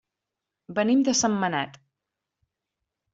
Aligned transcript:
Venim 0.79 1.03
de 1.09 1.13
Sentmenat. 1.19 1.77